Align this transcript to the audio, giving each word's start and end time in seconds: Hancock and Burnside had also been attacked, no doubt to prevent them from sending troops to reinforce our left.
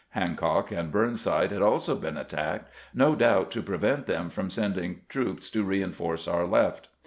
Hancock 0.15 0.71
and 0.71 0.91
Burnside 0.91 1.51
had 1.51 1.61
also 1.61 1.95
been 1.95 2.17
attacked, 2.17 2.71
no 2.91 3.13
doubt 3.13 3.51
to 3.51 3.61
prevent 3.61 4.07
them 4.07 4.31
from 4.31 4.49
sending 4.49 5.01
troops 5.09 5.51
to 5.51 5.61
reinforce 5.63 6.27
our 6.27 6.47
left. 6.47 6.87